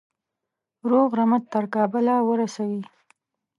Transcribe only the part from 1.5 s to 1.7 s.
تر